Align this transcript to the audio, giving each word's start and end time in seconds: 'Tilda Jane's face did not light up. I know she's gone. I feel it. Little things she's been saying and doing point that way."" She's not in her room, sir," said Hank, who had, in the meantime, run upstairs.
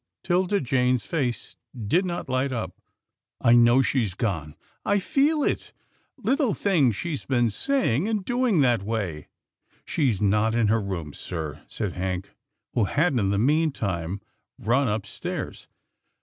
'Tilda 0.23 0.59
Jane's 0.59 1.05
face 1.05 1.57
did 1.79 2.05
not 2.05 2.27
light 2.27 2.51
up. 2.51 2.75
I 3.39 3.53
know 3.53 3.83
she's 3.83 4.15
gone. 4.15 4.55
I 4.83 4.97
feel 4.97 5.43
it. 5.43 5.73
Little 6.17 6.55
things 6.55 6.95
she's 6.95 7.23
been 7.23 7.51
saying 7.51 8.07
and 8.07 8.25
doing 8.25 8.53
point 8.55 8.61
that 8.63 8.81
way."" 8.81 9.27
She's 9.85 10.19
not 10.19 10.55
in 10.55 10.69
her 10.69 10.81
room, 10.81 11.13
sir," 11.13 11.61
said 11.67 11.93
Hank, 11.93 12.33
who 12.73 12.85
had, 12.85 13.13
in 13.19 13.29
the 13.29 13.37
meantime, 13.37 14.21
run 14.57 14.87
upstairs. 14.87 15.67